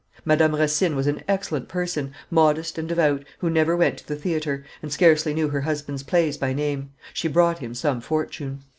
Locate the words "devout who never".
2.89-3.77